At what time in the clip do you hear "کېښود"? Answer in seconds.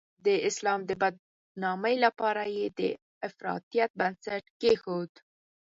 4.61-5.11